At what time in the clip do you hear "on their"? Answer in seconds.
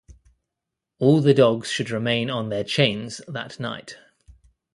2.31-2.63